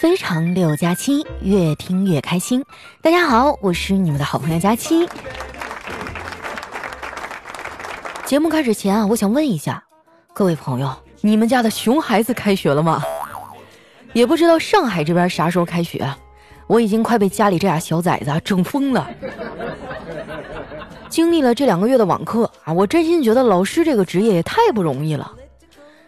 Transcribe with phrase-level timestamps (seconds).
[0.00, 2.64] 非常六加七，越听越开心。
[3.02, 5.06] 大家好，我是你们的好朋友佳期。
[8.24, 9.84] 节目开始前啊，我想问一下
[10.32, 10.90] 各位朋友，
[11.20, 13.02] 你们家的熊孩子开学了吗？
[14.14, 16.10] 也不知道上海这边啥时候开学，
[16.66, 19.06] 我已经快被家里这俩小崽子整疯了。
[21.10, 25.30] 经历了这两个月的网课啊，我真心觉得老师这个职业也太不容易了。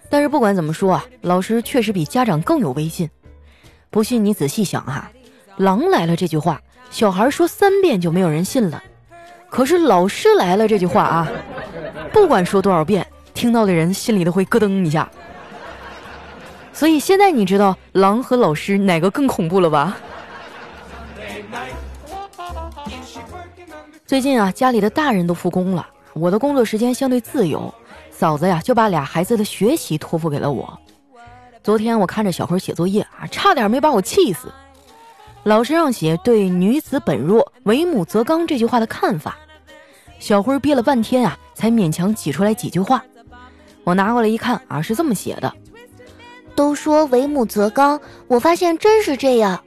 [0.09, 3.06] 但是不管怎么说啊，老师确实比家长更有威信。
[3.93, 5.12] 不信你仔细想哈
[5.59, 6.59] ，“狼来了”这句话，
[6.91, 8.83] 小孩说三遍就没有人信了。
[9.50, 11.28] 可是“老师来了”这句话啊，
[12.10, 15.06] 不管说多少遍，听到的人心里都会咯噔一下。
[16.73, 19.95] 所以现在你知道狼和老师哪个更恐怖了吧？
[24.06, 27.72] 最近啊，家里的大人都复工了，我的工作时间相对自由，
[28.11, 30.78] 嫂子呀就把俩孩子的学习托付给了我。
[31.62, 34.53] 昨天我看着小辉写作业啊，差点没把我气死。
[35.45, 39.36] 老师让写对“女子本弱，为母则刚”这句话的看法，
[40.19, 43.05] 小辉憋了半天啊，才勉强挤出来几句话。
[43.84, 45.53] 我拿过来一看啊，是这么写的：
[46.56, 49.62] 都说为母则刚，我发现真是这样。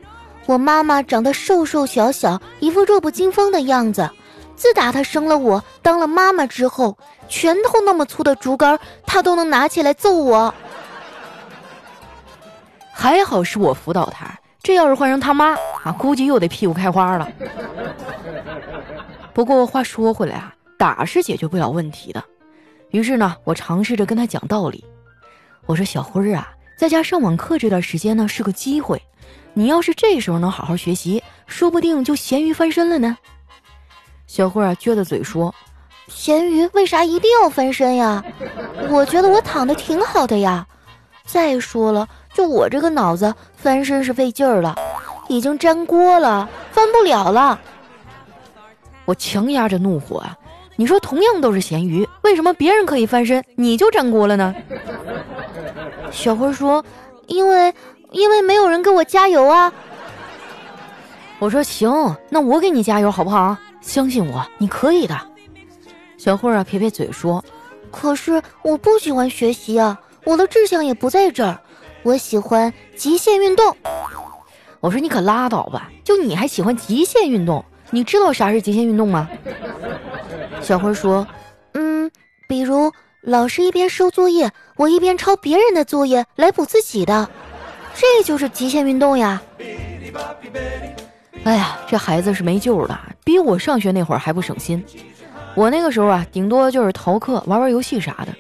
[0.45, 4.09] 我妈妈长得瘦瘦小小，一副弱不禁风的样子。
[4.55, 6.97] 自打她生了我，当了妈妈之后，
[7.27, 10.53] 拳头那么粗的竹竿，她都能拿起来揍我。
[12.97, 14.25] 还好是我辅导他，
[14.63, 17.29] 这要是换成他妈啊，估计又得屁股开花了。
[19.33, 22.23] 不过话说回来啊，打是解决不了问题的。
[22.91, 24.85] 于是呢，我尝试着跟他讲道理。
[25.65, 29.01] 我说：“小辉儿啊，在家上网课这段时间呢是个机会，
[29.53, 33.17] 你要是这时候能好好学习，说不定就咸鱼翻身了呢。”
[34.25, 35.53] 小辉儿啊撅着嘴说
[36.07, 38.23] ：“咸鱼为啥一定要翻身呀？
[38.89, 40.65] 我觉得我躺的挺好的呀。
[41.25, 44.75] 再说了。”就我这个脑子翻身是费劲儿了，
[45.29, 47.57] 已经粘锅了，翻不了了。
[49.05, 50.37] 我强压着怒火啊！
[50.75, 54.53] 你说同样都是咸鱼，为什么别人可以翻身，你就粘锅了呢？
[56.11, 56.83] 小辉说
[57.27, 57.73] ：“因为
[58.11, 59.71] 因为没有人给我加油啊。”
[61.39, 63.55] 我说：“行，那我给你加油好不好？
[63.79, 65.17] 相信我，你可以的。”
[66.19, 67.41] 小慧啊撇撇嘴说
[67.89, 71.57] ：“可是我不喜欢学习啊，我的志向也不在这儿。”
[72.05, 73.75] 我喜欢极限运动。
[74.79, 77.65] 我说你可拉倒吧，就你还喜欢极限运动？
[77.89, 79.27] 你知道啥是极限运动吗？
[80.61, 81.25] 小辉说
[81.73, 82.11] ：“嗯，
[82.47, 87.27] 比如老师一边收作业，我一边抄别人的作业来补自己的，
[87.95, 89.41] 这就是极限运动呀。”
[91.43, 94.85] 哎呀，这孩子是没救了，比我上学那会儿还不省心。
[95.55, 98.35] 我那个时候啊，顶多就是逃课、玩玩游戏啥的。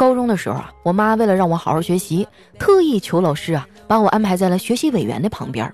[0.00, 2.26] 高中的时候啊，我妈为了让我好好学习，
[2.58, 5.70] 特意求老师啊，把我安排在了学习委员的旁边。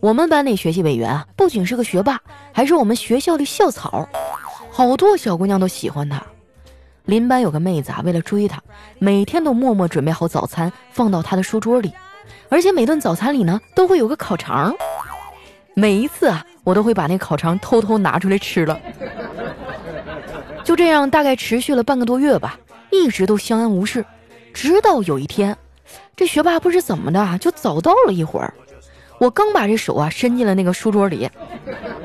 [0.00, 2.18] 我们班那学习委员啊，不仅是个学霸，
[2.54, 4.08] 还是我们学校的校草，
[4.70, 6.22] 好多小姑娘都喜欢他。
[7.04, 8.62] 邻班有个妹子啊，为了追他，
[8.98, 11.92] 每天都默默准备好早餐放到他的书桌里，
[12.48, 14.74] 而且每顿早餐里呢，都会有个烤肠。
[15.74, 18.80] 每一次啊，我都会把那烤肠偷偷拿出来吃了。
[20.64, 22.58] 就这样，大概持续了半个多月吧。
[22.90, 24.04] 一直都相安无事，
[24.52, 25.56] 直到有一天，
[26.16, 28.52] 这学霸不知怎么的就早到了一会儿。
[29.18, 31.28] 我刚把这手啊伸进了那个书桌里，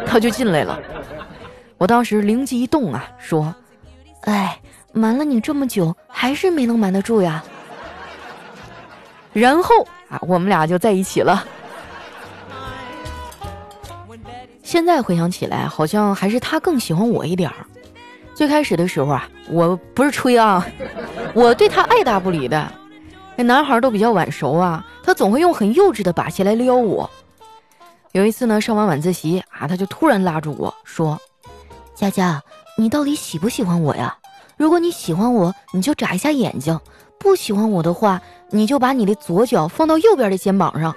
[0.06, 0.80] 他就进来了。
[1.78, 3.54] 我当时灵机一动啊，说
[4.26, 4.60] ：“哎，
[4.94, 7.44] 瞒了你这么久，还是没能瞒得住呀。”
[9.34, 9.76] 然后
[10.10, 11.46] 啊，我们俩就在一起了。
[14.64, 17.66] 现在回想起来，好像还是他更喜欢我一点儿。
[18.44, 20.68] 最开始的时候啊，我不是吹啊，
[21.34, 22.70] 我对他爱答不理的。
[23.38, 27.10] 那男孩都比较晚熟啊，他总会用很幼稚的把戏来撩我。
[28.12, 31.18] 有一次呢，上完晚自习啊，他就突然拉住我说
[31.96, 32.44] ：“佳佳，
[32.78, 34.18] 你到底喜不喜欢我呀？
[34.58, 36.76] 如果你喜欢我，你就眨一下眼睛；
[37.18, 40.94] 不喜欢我的话，你就把你的左脚放到右边的肩膀上。”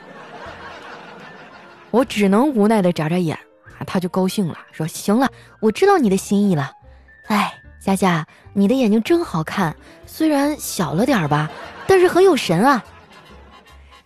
[1.92, 3.38] 我只能无奈的眨眨眼
[3.78, 5.28] 啊，他就高兴了，说：“行了，
[5.60, 6.72] 我知道你的心意了。”
[7.28, 9.74] 哎，佳佳，你的眼睛真好看，
[10.06, 11.50] 虽然小了点儿吧，
[11.86, 12.84] 但是很有神啊。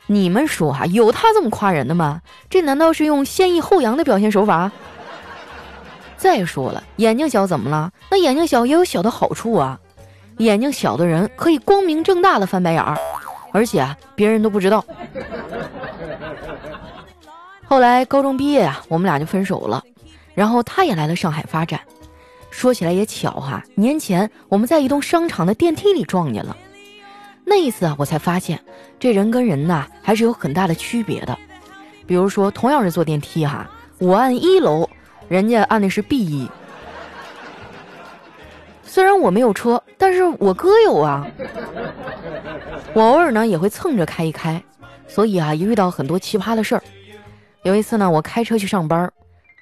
[0.06, 2.20] 你们说哈，有他这么夸人的吗？
[2.49, 4.72] 这难道是用先抑后扬的表现手法？
[6.17, 7.93] 再说了，眼睛小怎么了？
[8.11, 9.78] 那眼睛小也有小的好处啊。
[10.38, 12.96] 眼睛小的人可以光明正大的翻白眼儿，
[13.52, 14.84] 而且啊，别人都不知道。
[17.67, 19.82] 后来高中毕业啊，我们俩就分手了，
[20.34, 21.78] 然后他也来了上海发展。
[22.50, 26.56] 说起来也巧哈，年前我们在一栋商场的电梯里撞见了。
[27.44, 28.61] 那一次啊，我才发现
[28.99, 31.37] 这人跟人呐还是有很大的区别的。
[32.06, 34.88] 比如说，同样是坐电梯哈，我按一楼，
[35.29, 36.49] 人家按的是 B 一。
[38.82, 41.26] 虽然我没有车，但是我哥有啊。
[42.93, 44.62] 我偶尔呢也会蹭着开一开，
[45.06, 46.82] 所以啊也遇到很多奇葩的事儿。
[47.62, 49.11] 有一次呢，我开车去上班，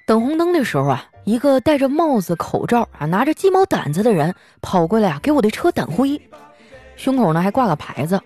[0.09, 6.19] 等红灯的时候啊，一个戴着帽子、口罩啊，拿着鸡毛掸子的人跑过来啊，给我的车掸灰，
[6.95, 8.19] 胸口呢还挂个牌子，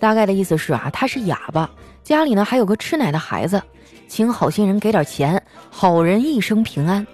[0.00, 1.70] 大概的意思是啊，他是哑巴，
[2.02, 3.62] 家里呢还有个吃奶的孩子，
[4.08, 5.40] 请好心人给点钱，
[5.70, 7.06] 好人一生平安。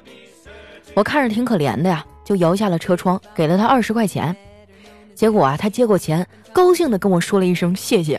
[0.95, 2.03] 我看着挺可怜的呀。
[2.25, 4.35] 就摇下了车窗，给了他二十块钱。
[5.15, 8.19] 结果啊，他接过钱，高兴地跟我说了一声谢谢。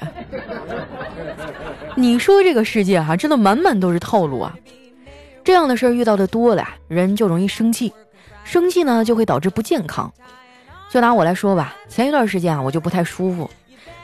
[1.95, 4.55] 你说这个世界哈，真的满满都是套路啊！
[5.47, 7.93] 这样的事儿遇到的多了，人就容易生气，
[8.43, 10.11] 生气呢就会导致不健康。
[10.89, 13.49] 就拿我来说吧，前一段时间啊，我就不太舒服，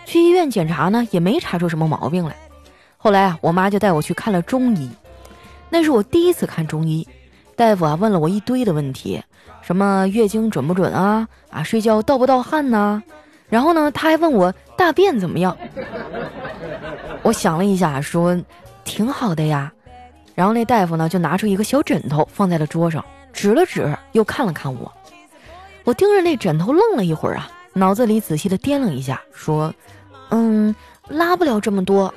[0.05, 2.33] 去医院检查呢，也没查出什么毛病来。
[2.95, 4.89] 后来啊，我妈就带我去看了中医，
[5.69, 7.05] 那是我第一次看中医，
[7.57, 9.21] 大夫啊问了我一堆的问题。
[9.61, 11.27] 什么月经准不准啊？
[11.49, 13.03] 啊，睡觉盗不盗汗呢？
[13.49, 15.57] 然后呢，他还问我大便怎么样？
[17.21, 18.41] 我想了一下，说
[18.85, 19.73] 挺好的呀。
[20.35, 24.91] 然后那大夫呢，就拿出一个小枕头放在了桌上，指了指，又看了看我。
[25.83, 29.73] 我盯着那枕头愣了一会儿啊，脑子里仔细的掂量一下，说
[30.31, 30.73] ：“嗯，
[31.07, 32.13] 拉不了这么多。”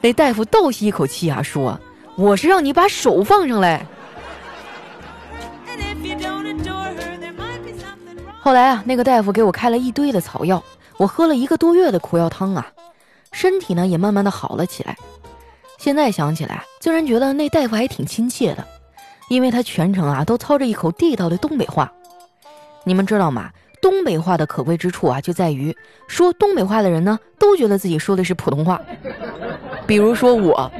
[0.00, 1.78] 那大夫倒吸一口气啊，说
[2.16, 3.84] ：“我是让你把手放上来。”
[8.40, 10.62] 后来啊，那个大夫给我开了一堆的草药，
[10.98, 12.66] 我喝了一个多月的苦药汤啊，
[13.32, 14.96] 身体呢也慢慢的好了起来。
[15.84, 18.66] 现在想起来，竟然觉得那大夫还挺亲切的，
[19.28, 21.92] 因为他全程啊都操着一口地道的东北话。
[22.84, 23.50] 你们知道吗？
[23.82, 25.76] 东北话的可贵之处啊，就在于
[26.08, 28.80] 说东北话的人呢，都觉得自己说的是普通话。
[29.86, 30.72] 比如说我，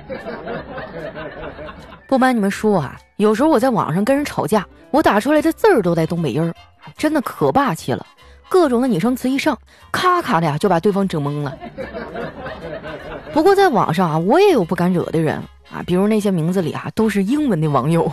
[2.09, 6.55] 不瞒你们说啊，有时候我在网上跟人吵架，我打出来的字儿都带东北音儿。
[6.97, 8.07] 真的可霸气了，
[8.49, 9.59] 各种的拟声词一上，
[9.93, 11.55] 咔咔的呀就把对方整懵了。
[13.35, 15.37] 不过在网上啊，我也有不敢惹的人
[15.69, 18.11] 啊，比如那些名字里啊都是英文的网友，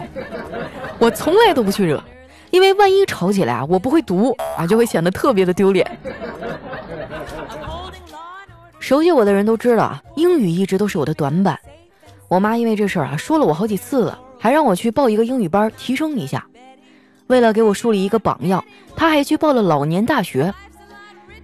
[0.97, 2.03] 我从来都不去惹，
[2.49, 5.85] 因为万一吵起来啊，我不会读啊，就会显得特别的丢脸。
[8.79, 11.57] 熟悉我的人都知道啊，英语一直都是我的短板。
[12.27, 16.43] 我妈因为这事儿啊说了我好几次了，还让我去报一个英语班提升一下。
[17.27, 18.65] 为了给我树立一个榜样，
[18.95, 20.51] 她还去报了老年大学。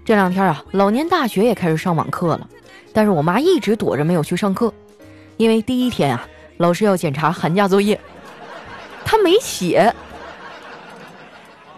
[0.03, 2.49] 这两天啊，老年大学也开始上网课了，
[2.97, 4.73] 但是我妈一直躲着没有去上课，
[5.37, 6.27] 因为第一天啊，
[6.57, 7.99] 老师要检查寒假作业，
[9.05, 9.93] 她没写。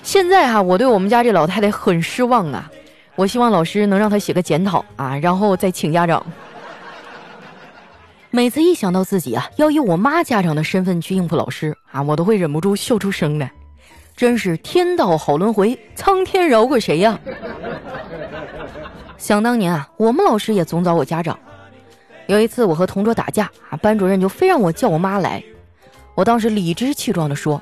[0.01, 2.71] 现在哈，我对我们家这老太太很失望啊，
[3.18, 6.25] 我希望老师能让她写个检讨啊，然后再请家长。
[8.30, 13.51] 每次一想到自己啊要以我妈家长的身份去应付老师啊，我都会忍不住笑出声来。
[14.16, 17.19] 真是天道好轮回，苍天饶过谁呀！
[19.19, 21.38] 想当年啊，我们老师也总找我家长。
[22.27, 25.44] 有一次我和同桌打架啊，班主任就非让我叫我妈来。
[26.16, 27.62] 我当时理直气壮地说：“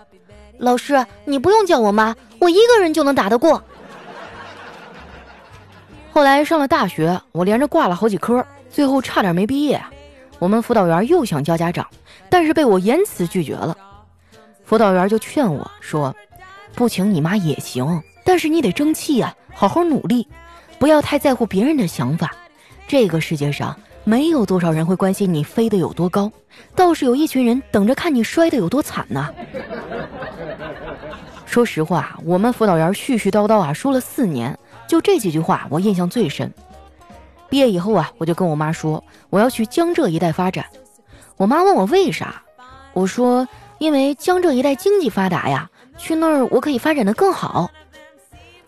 [0.60, 3.62] 老师，你不用叫我妈，我一个人就能打得过。
[6.14, 9.82] ”后来上了大学，我连着挂了好几科，最后差点没毕业。
[10.38, 11.86] 我们辅导员又想叫家长，
[12.30, 13.76] 但是被我严词拒绝了。
[14.64, 16.16] 辅导员就劝我说。
[16.76, 20.28] 不请你妈也行，但是你得争气呀，好好努力，
[20.80, 22.34] 不要太在乎别人的想法。
[22.88, 26.32] 这个世界上没有多少人会关心你飞得有多高，
[26.76, 29.34] 倒是有一群人等着看你摔得有多惨呢。
[31.46, 34.58] 说实话，我们辅导员絮絮叨叨啊说了四年，
[34.88, 36.54] 就这几句话我印象最深。
[37.50, 40.66] 毕业以后啊，我就跟我妈说我要去江浙一带发展。
[41.38, 42.42] 我妈问我为啥，
[42.94, 45.70] 我说因为江浙一带经济发达呀。
[45.98, 47.72] 去那儿我可以发展的更好。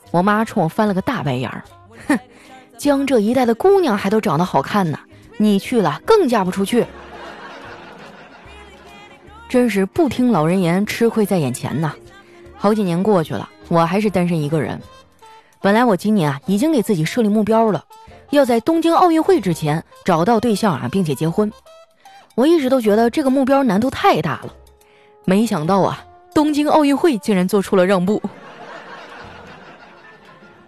[0.09, 1.63] 我妈冲我翻了个大白眼儿，
[2.09, 2.19] 哼，
[2.77, 4.99] 江浙一带的姑娘还都长得好看呢，
[5.37, 6.85] 你去了更嫁不出去。
[9.47, 11.95] 真是不听老人言，吃亏在眼前呐。
[12.55, 14.79] 好几年过去了，我还是单身一个人。
[15.61, 17.83] 本来我今年啊已经给自己设立目标了，
[18.29, 21.51] 要在东京奥运会之前找到对象啊，并且结婚。
[22.35, 24.53] 我一直都觉得这个目标难度太大了，
[25.25, 26.05] 没想到啊。
[26.33, 28.21] 东京奥运会竟然做出了让步。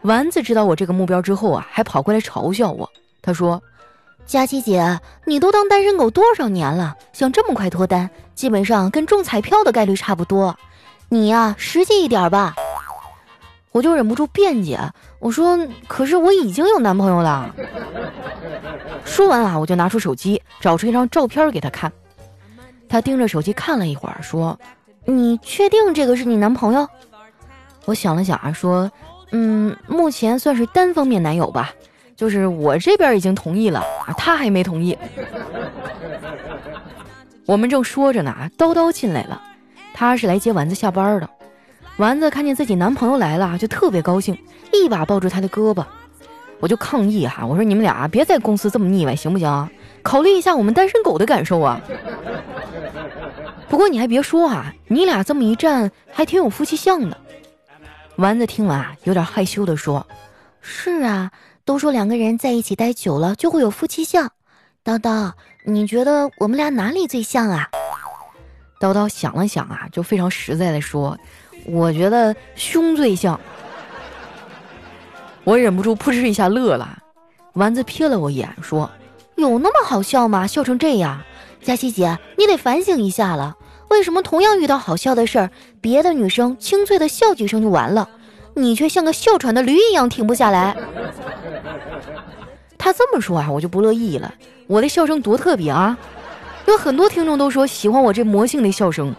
[0.04, 2.90] 丸子知道我这个目标之后啊，还跑过来嘲笑我。
[3.22, 3.62] 他说
[4.26, 10.58] ：“佳琪姐，你都当单身狗多少年了，想这么快脱单，基本上跟中彩票的概率差不多。
[11.10, 12.56] 你呀，实际一点吧。”
[13.72, 14.78] 我就忍不住辩解，
[15.20, 17.56] 我说：“可是我已经有男朋友了。
[19.06, 21.90] ”说完啊，我就拿出手机，找出一张照片给他看。
[22.90, 24.60] 他盯着手机看了一会儿，说
[25.06, 26.86] ：“你确定这个是你男朋友？”
[27.86, 28.92] 我想了想啊，说
[29.32, 31.72] ：“嗯，目前算是单方面男友吧，
[32.16, 33.84] 就是我这边已经同意了，
[34.18, 34.98] 他还没同意。”
[37.48, 39.42] 我们正说着呢，叨叨进来了，
[39.94, 41.30] 他是来接丸子下班的。
[41.98, 44.38] 丸子看见自己男朋友来了，就特别高兴，
[44.72, 45.84] 一把抱住他的胳膊。
[46.60, 49.70] 我就抗议哈，我说你们俩别在公司这么腻歪，行不行？
[50.04, 51.82] 考虑一下我们单身狗的感受啊。
[53.68, 57.18] 不过你还别说啊，你俩这么一站，还挺有夫妻相的。
[58.18, 60.06] 丸子听完啊，有点害羞的说
[60.62, 61.32] ：“是啊，
[61.66, 64.32] 都说两个人在一起待久了就会有夫妻相。
[64.84, 65.32] 叨叨，
[65.66, 67.70] 你觉得我们俩哪里最像啊？”
[68.80, 71.18] 叨叨想了想啊，就非常实在的说。
[71.66, 73.40] 我觉得胸最像，
[75.44, 76.98] 我忍不住扑哧一下乐了。
[77.54, 78.90] 丸子瞥了我一眼，说
[79.36, 80.48] ：“有那么好笑吗？
[80.48, 81.22] 笑成这样，
[81.62, 83.56] 佳琪姐，你得反省一下了。
[83.92, 88.08] 为什么同样遇到好笑的事儿，别的女生清脆的笑几声就完了，
[88.54, 90.74] 你却像个哮喘的驴一样停不下来？”
[92.80, 94.34] 他这么说啊，我就不乐意了。
[94.68, 95.98] 我的笑声多特别啊！
[96.68, 99.14] 有很多听众都说喜欢我这魔性的笑声。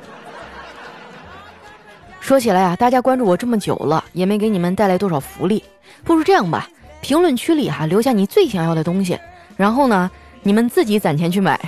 [2.18, 5.62] 说起来啊，大家关注我这么久了，也没给你们带来多少福利。
[6.02, 6.66] 不如这样吧，
[7.02, 9.18] 评论区里哈留下你最想要的东西，
[9.54, 10.10] 然后呢，
[10.42, 11.60] 你们自己攒钱去买，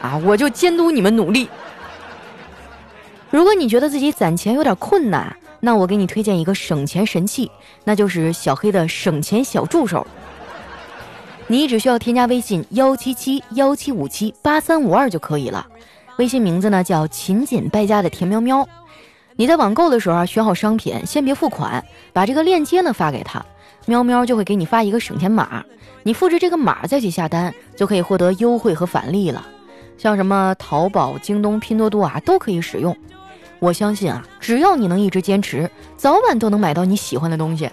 [0.00, 1.46] 啊，我就监督你们努力。
[3.30, 7.50] 如果你觉得自己攒钱有点困难，那我给你推荐一个省钱神器，
[7.84, 10.06] 那就是小黑的省钱小助手。
[11.46, 15.66] 你只需要添加微信幺七七幺七五七八三五二就可以了，
[16.18, 18.66] 微信名字呢叫勤俭败家的田喵喵。
[19.36, 23.44] 你在网购的时候，选好商品，先别付款，把这个链接呢发给他，
[23.86, 25.62] 喵喵就会给你发一个省钱码，
[26.02, 29.46] 你复制这个码再去下单，就可以获得优惠和返利了。
[29.96, 32.96] 像什么淘宝、京东、拼多多啊，都可以使用。
[33.60, 37.68] 我相信啊，只要你能一直坚持，早晚都能买到你喜欢的东西。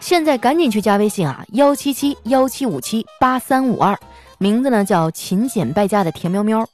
[0.00, 3.98] 现在赶紧去加微信啊，幺七七幺七五七八三五二，
[4.38, 6.66] 名字呢叫勤俭败家的田喵喵。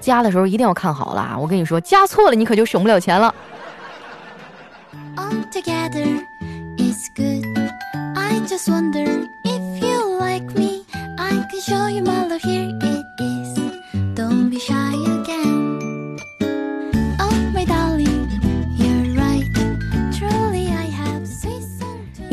[0.00, 3.34] 加的时候一定要看好了啊，我跟你说，加错了你可就省不了钱了。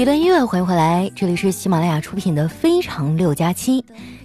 [0.02, 3.80] 一段音乐，欢迎回来，这里是喜马拉雅出品的《非常六加七》。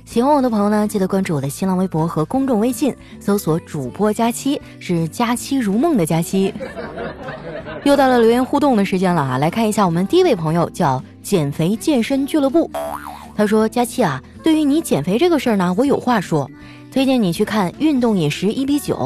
[0.07, 6.51] 喜欢我的朋友呢，记得关注我的新浪微博和公众微信，搜索“主播佳期”，是“佳期如梦”的佳期。
[7.85, 9.37] 又到了留言互动的时间了啊！
[9.37, 12.71] 来看一下我们第一位朋友，叫减肥健身俱乐部。
[13.37, 16.51] 他说：“佳期啊，对于你减肥这个事儿呢，我有话说，
[16.91, 18.97] 推荐你去看《运动饮食一比九》。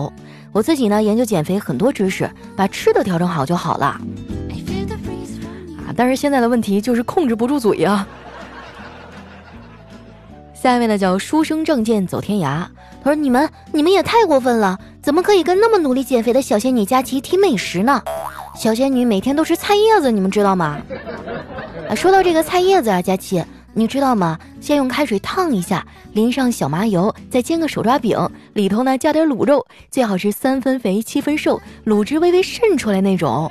[0.52, 4.00] 我自己呢研究减肥很多知识，把吃的调整好就好了。
[6.00, 8.06] 但是现在的问题就是控制不住嘴呀。”
[10.56, 12.64] 下面呢叫书生仗剑走天涯。
[13.02, 18.02] 他说：“你们你们也太过分了，怎么可以跟那么努力减肥的小仙女佳琪提美食呢？
[18.56, 20.78] 小仙女每天都吃菜叶子，你们知道吗？
[21.90, 24.38] 啊，说到这个菜叶子啊，佳琪，你知道吗？
[24.58, 28.18] 先用开水烫一下，淋上小麻油，再煎个手抓饼，
[28.54, 33.50] 里头呢加点卤肉，最好是三分肥七分瘦，卤汁微微渗出来那种。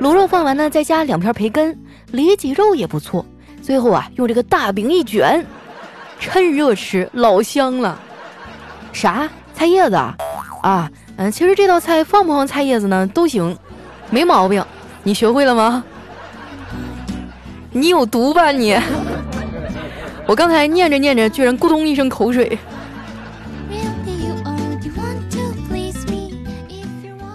[0.00, 1.78] 卤肉放完呢，再加两片培根，
[2.12, 3.24] 里脊肉也不错。
[3.62, 5.44] 最后啊，用这个大饼一卷。”
[6.18, 7.98] 趁热吃，老香了。
[8.92, 10.16] 啥菜叶子啊？
[10.62, 13.56] 啊，嗯，其实这道菜放不放菜叶子呢都行，
[14.08, 14.64] 没毛病。
[15.02, 15.84] 你学会了吗？
[17.70, 18.74] 你有毒吧你！
[20.26, 22.58] 我刚才念着念着，居然咕咚一声口水。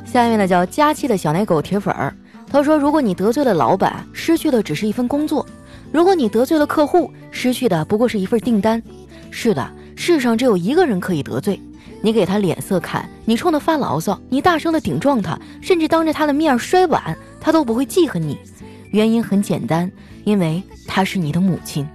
[0.03, 2.13] 下面呢叫佳期的小奶狗铁粉儿，
[2.51, 5.45] 他说：如果你得罪了老板，失去的只是一份工作。
[5.89, 8.81] 如果你得罪了客户，失去的不过是一份订单。
[9.29, 11.57] 是的，世上只有一个人可以得罪
[12.01, 18.37] 你，给他脸色看，你冲他发牢骚，你大声的顶撞他，甚至当着他的面摔碗，他都不会记恨你。
[18.91, 19.89] 原因很简单，
[20.25, 21.87] 因为他是你的母亲。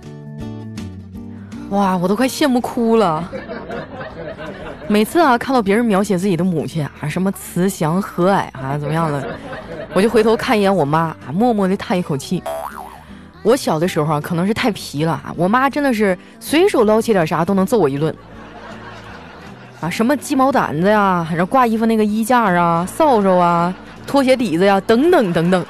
[1.68, 3.30] 哇，我都快羡慕哭了。
[4.88, 9.36] 每次啊，看到别人描写自己的母亲啊，什么慈祥和蔼啊，怎么样的，
[9.94, 12.42] 我就回头看一眼我妈，默默的叹一口气。
[13.42, 18.14] 我小的时候啊，可能是太皮了啊，我妈真的是随手捞起点啥都能揍我一顿，
[19.80, 23.72] 啊，什么鸡毛掸子呀，还是挂衣服那个衣架啊，扫帚啊，
[24.06, 25.64] 拖鞋底子呀，等等等等，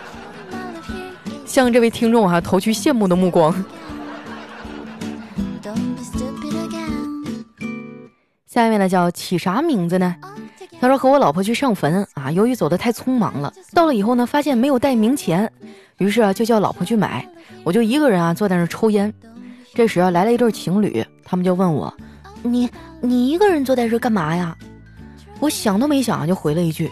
[1.45, 3.55] 向这位听众哈投去羡慕的目光。
[8.47, 10.17] 下一位呢叫起啥名字呢？
[10.81, 15.51] 他说和我老婆去上坟由于走的太匆忙了，到了以后呢，发现没有带冥钱，
[15.99, 17.29] 于是啊就叫老婆去买，
[17.65, 19.13] 我就一个人啊坐在那抽烟。
[19.75, 21.93] 这时啊来了一对情侣，他们就问我
[22.43, 22.69] ：“你
[23.01, 24.57] 你一个人坐在这干嘛呀？”
[25.39, 26.91] 我想都没想就回了一句：“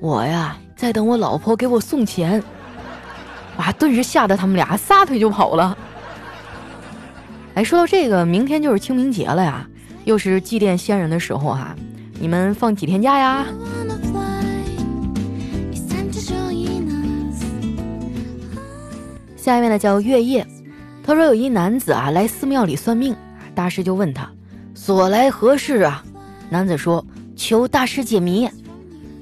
[0.00, 2.42] 我呀在等我老婆给我送钱。”
[3.58, 5.76] 哇，顿时吓得他们俩撒腿就跑了。
[7.54, 9.66] 哎，说到这个，明天就是清明节了呀。
[10.04, 11.76] 又是祭奠先人的时候哈，
[12.18, 13.44] 你们放几天假呀？
[19.40, 20.46] 下面呢叫月夜，
[21.02, 23.16] 他说有一男子啊来寺庙里算命，
[23.54, 24.30] 大师就问他
[24.74, 26.04] 所来何事啊？
[26.50, 27.02] 男子说
[27.36, 28.46] 求大师解谜。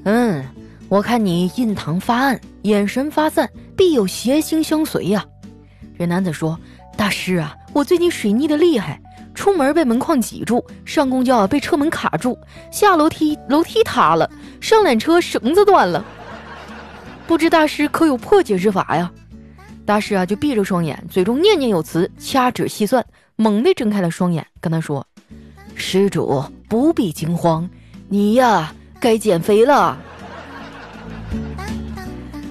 [0.03, 0.45] 嗯，
[0.89, 5.25] 我看你印堂发暗，眼神发散，必有邪星相随呀。
[5.97, 6.59] 这男子说
[6.97, 9.01] 大师啊，我最近水逆的厉害。
[9.37, 12.37] 出门被门框挤住，上公交啊被车门卡住，
[12.73, 14.29] 下楼梯楼梯塌了，
[14.61, 16.05] 上缆车绳子断了。
[17.29, 19.09] 不知大师可有破解之法呀？
[19.89, 23.03] 大师啊就闭着双眼，嘴中念念有词，掐指细算，
[23.37, 25.07] 猛地睁开了双眼，跟他说
[25.75, 27.67] ：“施主不必惊慌，
[28.07, 29.97] 你呀该减肥了。”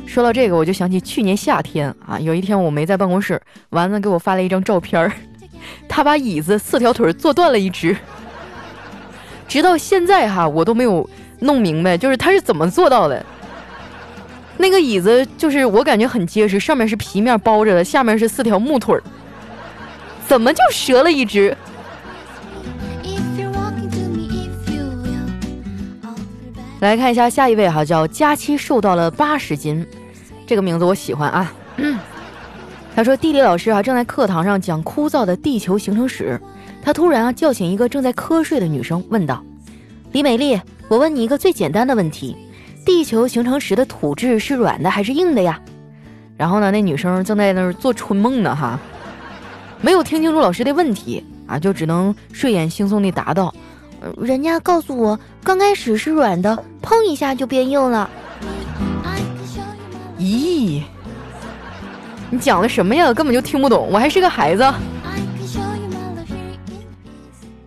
[0.08, 3.40] 说到这个，我就想起去年夏天啊，有一天我没在办公室，
[3.70, 5.14] 丸子给我发了一张照片儿。
[5.88, 7.96] 他把椅子四条腿坐断了一只，
[9.48, 11.08] 直到现在哈，我都没有
[11.42, 13.24] 弄明白，就是他是怎么做到的。
[14.58, 19.04] 那个椅子就是我感觉很结实，上面是皮面包着的，下面是四条木腿儿，
[20.28, 21.56] 怎么就折了一只？
[26.80, 29.84] 来看一下下一位哈，叫佳期瘦到了八十斤，
[30.46, 31.54] 这个名字我喜欢啊。
[32.96, 36.40] 他说：“地理老师啊，正在课堂上讲枯燥的地球形成史。
[36.82, 39.44] 他突然啊叫醒一个正在瞌睡的女生，问道
[40.14, 42.36] ：‘李美丽，我问你一个最简单的问题：
[42.88, 45.60] 地球形成时的土质是软的还是硬的呀？’
[46.38, 48.80] 然后呢，那女生正在那儿做春梦呢，哈，
[49.82, 53.54] 没有听清楚老师的问题啊，就只能睡眼惺忪地答道
[54.18, 58.10] ：‘人家告诉我，刚开始是软的，碰一下就变硬了。’
[60.18, 60.82] 咦？”
[62.32, 63.14] 你讲的什么呀？
[63.14, 64.64] 根本就听不懂，我还是个孩子。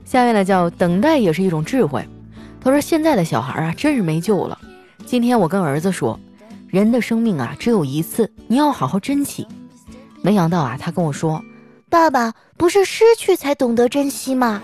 [0.06, 2.02] 下面呢叫等待也是一种智慧。
[2.62, 4.58] 他说现在的小孩啊，真是没救了。
[5.10, 6.16] 今天我跟儿子说，
[6.68, 9.44] 人的生命啊只有一次，你要好好珍惜。
[10.22, 11.42] 没想到啊，他跟我说，
[11.88, 14.62] 爸爸不是失去才懂得珍惜吗？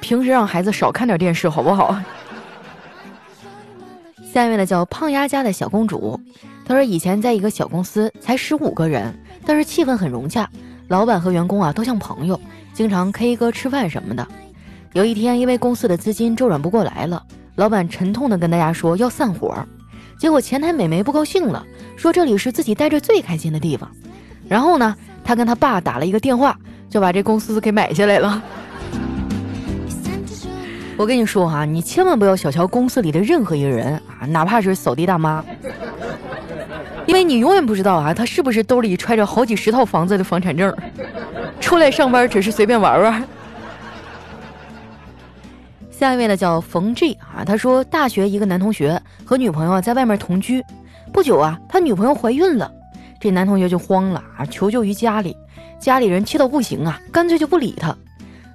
[0.00, 1.94] 平时让孩子少看点电视好不好？
[4.32, 6.18] 下面呢叫胖丫家的小公主。
[6.64, 10.48] 她说：“以前在一个小公司，才十五个人，但是气氛很融洽，
[10.88, 12.40] 老板和员工啊都像朋友，
[12.72, 14.26] 经常 K 歌吃饭什么的。
[14.94, 17.22] 有一天，因为公司的资金周转不过来了，
[17.58, 19.52] 老板沉痛地跟大家说要散伙。
[20.16, 21.66] 结果前台美眉不高兴了，
[21.96, 23.90] 说这里是自己待着最开心的地方。
[24.48, 24.94] 然后呢，
[25.24, 26.56] 他跟他爸打了一个电话，
[26.88, 28.40] 就把这公司给买下来了。
[30.96, 35.44] 我跟你说哈，你千万不要小瞧公司里的任何一个人啊，哪怕是扫地大妈。”
[37.06, 40.72] 因为你永远不知道啊，他是不是兜里揣着好几十套房子的房产证，
[41.58, 43.24] 出来上班只是随便玩玩。
[45.98, 50.64] 下一位呢叫冯 G 啊，他说大学一个男同学和女朋友在外面同居，
[51.12, 52.72] 不久啊，他女朋友怀孕了，
[53.20, 55.36] 这男同学就慌了啊，求救于家里，
[55.80, 57.92] 家里人气到不行啊，干脆就不理他。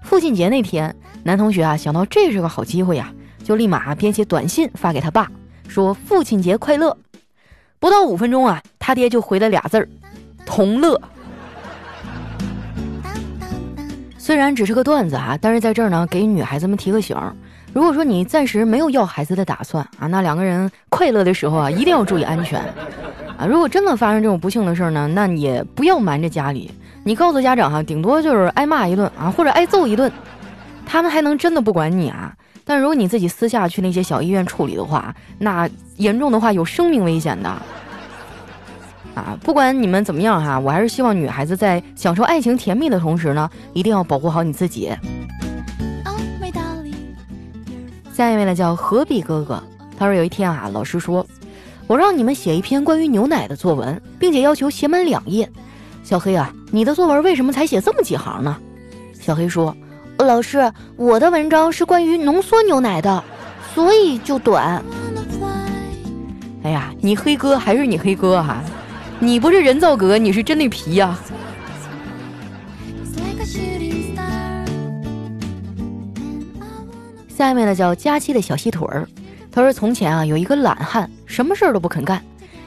[0.01, 5.29] 父亲节那天，男同学啊想到这是个好机会呀，就立马编写短信发给他爸，
[5.67, 6.97] 说父亲节快乐。
[7.77, 9.89] 不到五分钟啊，他爹就回了俩字儿
[10.47, 10.97] ：“同乐。”
[14.23, 17.13] 虽然只是个段子啊，但是在这儿呢，给女孩子们提个醒：
[17.73, 22.57] 如果说你暂时没有要孩子的打算啊，那两个人快乐的时候啊，一定要注意安全
[23.37, 23.45] 啊。
[23.45, 26.71] 如果真的发生这种不幸的事儿呢，那也不要瞒着家里，
[27.03, 30.09] 你告诉家长哈，顶多就是挨骂一顿啊，或者挨揍一顿，
[30.85, 32.33] 他们还能真的不管你啊？
[32.63, 37.61] 但如果你自己私下去那些小医院处理的话，那严重的话有生命危险的。
[39.15, 44.91] 啊，不管你们怎么样哈，我还是希望女孩子在享受爱情甜蜜的同时呢，一定要保护好你自己。
[48.13, 49.61] 下一位呢叫何必哥哥，
[49.97, 51.25] 他说有一天啊，老师说，
[51.87, 55.49] 我让你们写一篇关于牛奶的作文，并且要求写满两页。
[56.03, 58.57] 小黑啊，你的作文为什么才写这么几行呢？
[59.19, 59.75] 小黑说。
[60.19, 63.21] 老师，我的文章是关于浓缩牛奶的，
[63.73, 64.81] 所以就短。
[66.61, 68.63] 哎呀，你黑哥还是你黑哥哈，
[69.23, 71.17] 你不是人造革，你是真的皮呀。
[77.29, 79.07] 下面呢叫佳期的小细腿儿，
[79.49, 82.21] 他说从前啊有一个懒汉，什么事儿都不肯干，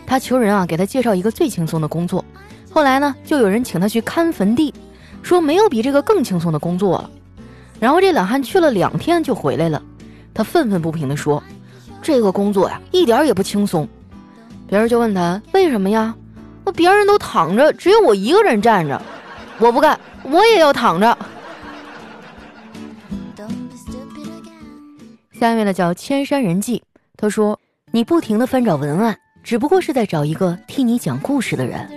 [0.07, 2.25] 他求人啊给他介绍一个最轻松的工作，
[2.71, 4.73] 后来呢就有人请他去看坟地，
[5.23, 7.11] 说没有比这个更轻松的工作了，
[7.79, 9.83] 然后这懒汉去了两天就回来了，
[10.33, 11.43] 他愤愤不平地说，
[12.01, 13.87] 这个工作呀一点也不轻松，
[14.67, 16.15] 别人就问他为什么呀？
[16.67, 19.01] 那别人都躺着，只有我一个人站着，
[19.59, 21.17] 我不干，我也要躺着。
[25.39, 26.83] 下面呢叫千山人迹，
[27.17, 27.57] 他说
[27.93, 31.89] ：“你不停的翻找文案，只不过是在找一个替你讲故事的人。”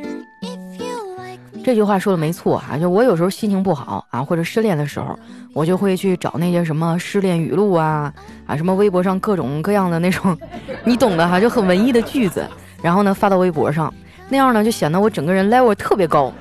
[1.65, 5.17] 这句话说的没错啊，就我有时候心情不好啊，或者失恋的时候，
[5.53, 8.13] 我就会去找那些什么失恋语录啊
[8.45, 10.38] 啊，什么微博上各种各样的那种，
[10.86, 12.47] 你懂的哈，就很文艺的句子，
[12.84, 13.93] 然后呢发到微博上，
[14.29, 16.31] 那样呢就显得我整个人 level 特别高。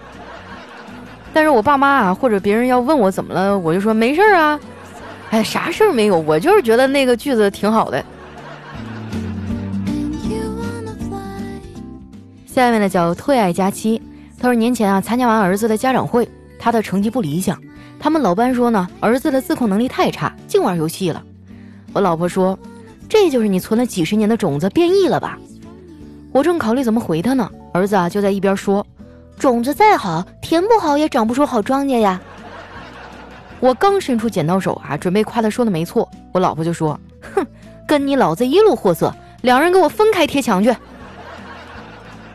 [1.33, 4.61] 但是我爸妈啊或者别人要问我怎么了，我就说没事儿啊。
[5.31, 8.05] 哎，啥事儿没有，我就是觉得那个句子挺好的。
[12.47, 14.01] 下面呢叫退爱佳期，
[14.39, 17.61] 他说年前啊参加完儿子的家长会，他的成绩不理想，
[18.01, 21.23] 他们老班说呢儿子的自控能力太差，净玩游戏了。
[21.93, 22.59] 我老婆说，
[23.09, 25.39] 这就是你存了几十年的种子变异了吧？
[26.33, 28.85] 我正考虑怎么回他呢，儿子啊就在一边说，
[29.39, 32.21] 种子再好，填不好也长不出好庄稼呀。
[33.61, 36.99] 我刚伸出剪刀手啊，准备夸他说的没错，我老婆就说
[37.35, 37.47] ：“哼，
[37.87, 40.75] 跟你老子一路货色，两人给我分开贴墙去。”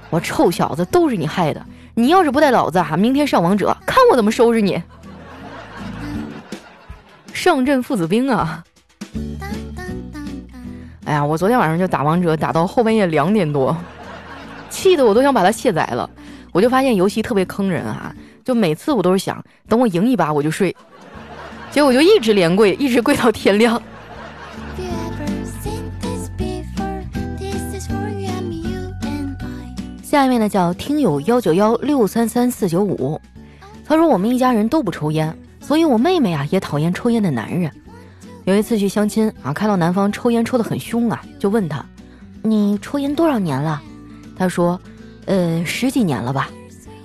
[0.10, 1.66] 我臭小子，都是你害的！
[1.96, 4.82] 你要是不带老子啊，明天上王者，看我怎么收拾你！
[7.34, 8.64] 上阵父子兵啊！
[11.06, 13.76] 哎呀，我昨天晚上就打王者，打到后半夜两点多，
[14.74, 16.10] 气得我都想把它卸载了。
[16.52, 20.76] 我就发现游戏特别坑人啊，就每次我都是想等我赢一把我就睡。
[21.70, 23.82] 结果就一直连跪，一直跪到天亮。
[30.02, 33.20] 下一位呢叫听友幺九幺六三三四九五，
[33.86, 37.72] 他说我们一家人都不抽烟，所以我妹妹啊也讨厌抽烟的男人。
[38.46, 41.84] 有一次去相亲啊，看到男方抽烟抽得很凶啊，就问他
[42.44, 43.82] ：“你抽烟多少年了？”
[44.36, 44.80] 他说
[45.26, 46.50] ：“呃，十几年了吧。”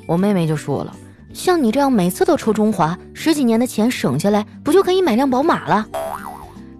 [0.07, 0.95] 我妹妹就说了。
[1.35, 5.87] 像你这样每次都抽中华，十几年的钱省下来，不就可以买辆宝马了？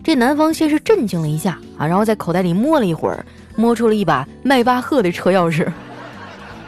[0.03, 3.25] 这男方先是震惊了一下啊，然后在口袋里摸了一会儿，
[3.57, 5.71] 摸出了一把迈巴赫的车钥匙。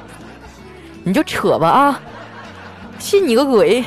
[1.02, 2.00] 你就扯吧啊，
[2.98, 3.82] 信你个鬼！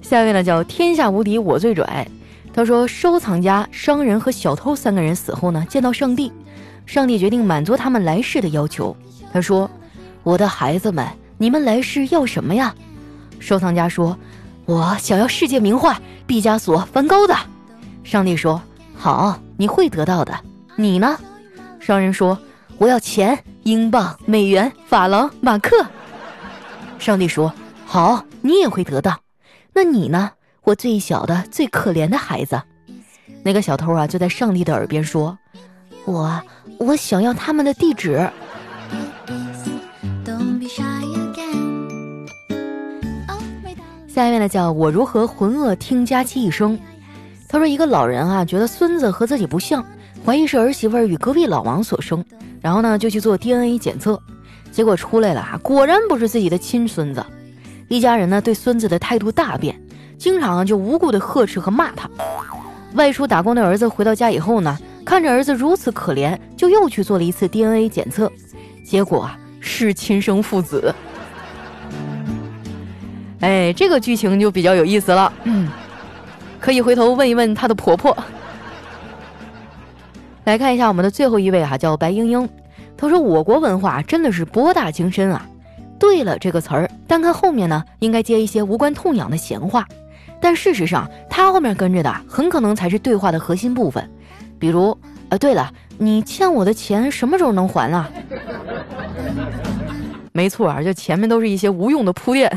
[0.00, 2.06] 下面呢叫天下无敌我最拽，
[2.54, 6.32] 他说收藏家、商人和小偷三个人死后呢，见到上帝，
[6.86, 8.96] 上帝决定满足他们来世的要求。
[9.32, 9.70] 他说
[10.22, 11.06] ：“我的孩子们。”
[11.38, 12.72] 你们来世要什么呀？
[13.40, 14.16] 收藏家说
[14.64, 17.34] ：“我想要世界名画毕加索、梵高的。”
[18.04, 18.62] 上帝说
[18.94, 20.38] ：“好，你会得到的。”
[20.76, 21.18] 你呢？
[21.80, 22.38] 商人说
[22.78, 25.84] ：“我要钱，英镑、美元、法郎、马克。”
[27.00, 27.52] 上帝说
[27.84, 29.18] ：“好，你也会得到。”
[29.74, 30.30] 那你呢？
[30.62, 32.62] 我最小的、最可怜的孩子。
[33.42, 35.36] 那个小偷啊，就在上帝的耳边说
[36.04, 36.42] ：“我，
[36.78, 38.28] 我想要他们的地址。”
[44.08, 46.78] 下面呢，叫我如何浑噩听佳期一生。
[47.48, 49.82] 他说，一个老人啊，觉得孙子和自己不像，
[50.24, 52.22] 怀疑是儿媳妇儿与隔壁老王所生，
[52.60, 54.20] 然后呢，就去做 DNA 检测，
[54.70, 57.24] 结果出来了啊，果然不是自己的亲孙子。
[57.88, 59.80] 一家人呢，对孙子的态度大变，
[60.18, 62.08] 经常就无故的呵斥和骂他。
[62.94, 68.30] 外出打工的儿子回到家以后呢，看着儿子如此可怜，就又去做了一次 DNA 检测，
[68.84, 70.94] 结果啊，是亲生父子。
[73.40, 75.32] 哎，这个剧情就比较有意思了，
[76.60, 78.16] 可以回头问一问她的婆婆。
[80.44, 82.48] 来看一下我们的最后一位哈，叫白英英，
[82.96, 85.46] 她说我国文化真的是博大精深啊。
[85.98, 89.86] 对了，这个词儿单看后面呢，应该接一些无关痛痒的闲话，
[90.40, 94.08] 但事实上它后面跟着的很可能才是对话的核心部分，
[94.62, 94.96] 比如，
[95.28, 98.08] 呃，对了，你欠我的钱什么时候能还啊？
[100.30, 102.48] 没错啊，就前面都是一些无用的铺垫。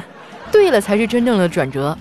[0.51, 1.97] 对了，才是真正的转折。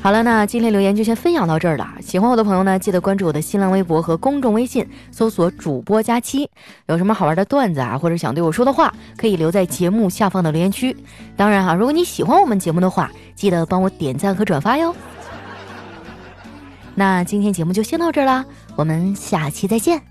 [0.00, 1.86] 好了，那今天留言就先分享到这儿了。
[2.00, 6.48] 喜欢我的朋友呢，记得关注我的新浪微博和公众微信，搜索“主播佳期”。
[6.88, 10.96] 有什么好玩的段子啊，或者想对我说的话，可以留在节目下方的留言区。
[11.36, 14.96] 当然哈，如果你喜欢我们节目的话，记得帮我点赞和转发哟。
[16.98, 20.02] 那今天节目就先到这儿啦，我们下期再见。